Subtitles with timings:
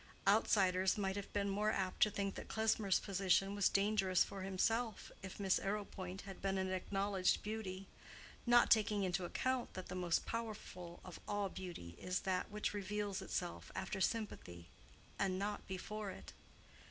[0.27, 5.11] Outsiders might have been more apt to think that Klesmer's position was dangerous for himself
[5.21, 7.85] if Miss Arrowpoint had been an acknowledged beauty;
[8.47, 13.21] not taking into account that the most powerful of all beauty is that which reveals
[13.21, 14.69] itself after sympathy
[15.19, 16.33] and not before it.